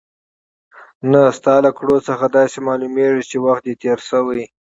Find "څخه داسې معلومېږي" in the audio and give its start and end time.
2.07-3.23